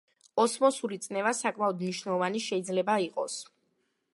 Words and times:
ოსმოსური 0.43 0.97
წნევა 1.03 1.33
საკმაოდ 1.41 1.83
მნიშვნელოვანი 1.83 2.41
შეიძლება 2.47 2.97
იყოს. 3.05 3.37